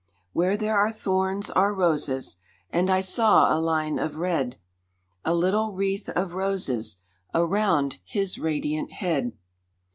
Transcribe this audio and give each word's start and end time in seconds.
Where 0.33 0.57
there 0.57 0.75
are 0.75 0.91
thorns 0.91 1.51
are 1.51 1.75
roses, 1.75 2.37
and 2.71 2.89
I 2.89 3.01
saw 3.01 3.55
a 3.55 3.61
line 3.61 3.99
of 3.99 4.15
red, 4.15 4.57
A 5.23 5.35
little 5.35 5.73
wreath 5.73 6.09
of 6.09 6.33
roses 6.33 6.97
around 7.35 7.97
His 8.03 8.39
radiant 8.39 8.93
head. 8.93 9.33